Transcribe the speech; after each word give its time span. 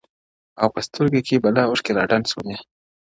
او 0.61 0.67
په 0.73 0.79
سترگو 0.85 1.21
کې 1.27 1.41
بلا 1.43 1.63
اوښکي 1.67 1.91
را 1.97 2.03
ډنډ 2.09 2.25
سوې، 2.31 2.55